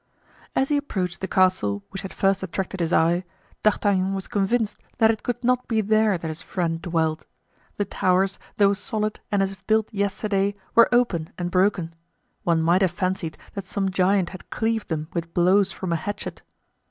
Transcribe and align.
As 0.55 0.69
he 0.69 0.77
approached 0.77 1.21
the 1.21 1.27
castle 1.27 1.83
which 1.91 2.01
had 2.01 2.11
first 2.11 2.41
attracted 2.41 2.79
his 2.79 2.91
eye, 2.91 3.23
D'Artagnan 3.61 4.15
was 4.15 4.27
convinced 4.27 4.77
that 4.97 5.11
it 5.11 5.21
could 5.21 5.43
not 5.43 5.67
be 5.67 5.79
there 5.79 6.17
that 6.17 6.27
his 6.27 6.41
friend 6.41 6.81
dwelt; 6.81 7.27
the 7.77 7.85
towers, 7.85 8.39
though 8.57 8.73
solid 8.73 9.19
and 9.31 9.43
as 9.43 9.51
if 9.51 9.67
built 9.67 9.93
yesterday, 9.93 10.55
were 10.73 10.89
open 10.91 11.31
and 11.37 11.51
broken. 11.51 11.93
One 12.41 12.63
might 12.63 12.81
have 12.81 12.89
fancied 12.89 13.37
that 13.53 13.67
some 13.67 13.91
giant 13.91 14.31
had 14.31 14.49
cleaved 14.49 14.87
them 14.89 15.07
with 15.13 15.35
blows 15.35 15.71
from 15.71 15.93
a 15.93 15.97
hatchet. 15.97 16.41